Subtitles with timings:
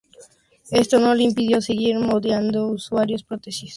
[0.71, 3.69] Esto no le impidió seguir modelando, usando prótesis.